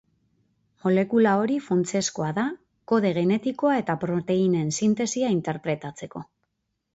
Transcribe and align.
Molekula 0.85 1.33
hori 1.41 1.57
funtsezkoa 1.65 2.29
da 2.37 2.45
kode 2.93 3.11
genetikoa 3.19 3.75
eta 3.83 3.97
proteinen 4.05 4.73
sintesia 4.79 5.31
interpretatzeko. 5.37 6.25